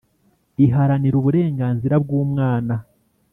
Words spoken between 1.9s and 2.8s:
bw umwana